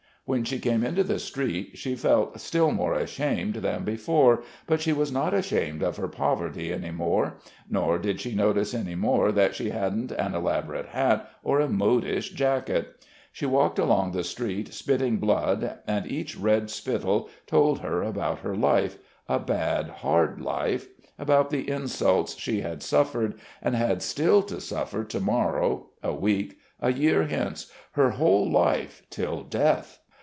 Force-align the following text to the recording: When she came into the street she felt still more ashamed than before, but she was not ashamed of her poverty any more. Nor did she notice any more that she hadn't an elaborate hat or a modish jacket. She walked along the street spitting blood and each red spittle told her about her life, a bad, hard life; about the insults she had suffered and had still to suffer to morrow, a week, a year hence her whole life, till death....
When 0.25 0.43
she 0.45 0.59
came 0.59 0.85
into 0.85 1.03
the 1.03 1.19
street 1.19 1.71
she 1.75 1.93
felt 1.95 2.39
still 2.39 2.71
more 2.71 2.93
ashamed 2.93 3.55
than 3.55 3.83
before, 3.83 4.43
but 4.65 4.79
she 4.79 4.93
was 4.93 5.11
not 5.11 5.33
ashamed 5.33 5.81
of 5.83 5.97
her 5.97 6.07
poverty 6.07 6.71
any 6.71 6.91
more. 6.91 7.37
Nor 7.69 7.97
did 7.97 8.21
she 8.21 8.33
notice 8.33 8.73
any 8.73 8.95
more 8.95 9.33
that 9.33 9.55
she 9.55 9.71
hadn't 9.71 10.11
an 10.13 10.33
elaborate 10.33 10.85
hat 10.89 11.27
or 11.43 11.59
a 11.59 11.67
modish 11.67 12.29
jacket. 12.29 13.03
She 13.33 13.45
walked 13.47 13.77
along 13.77 14.11
the 14.11 14.23
street 14.23 14.73
spitting 14.73 15.17
blood 15.17 15.79
and 15.85 16.09
each 16.09 16.37
red 16.37 16.69
spittle 16.69 17.27
told 17.45 17.79
her 17.79 18.01
about 18.01 18.39
her 18.39 18.55
life, 18.55 18.99
a 19.27 19.39
bad, 19.39 19.89
hard 19.89 20.39
life; 20.39 20.87
about 21.19 21.49
the 21.49 21.67
insults 21.69 22.37
she 22.37 22.61
had 22.61 22.81
suffered 22.83 23.33
and 23.61 23.75
had 23.75 24.01
still 24.01 24.43
to 24.43 24.61
suffer 24.61 25.03
to 25.03 25.19
morrow, 25.19 25.87
a 26.01 26.13
week, 26.13 26.57
a 26.79 26.93
year 26.93 27.25
hence 27.25 27.69
her 27.93 28.11
whole 28.11 28.49
life, 28.49 29.01
till 29.09 29.41
death.... 29.43 29.97